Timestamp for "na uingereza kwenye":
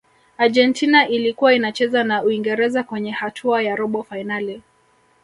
2.03-3.11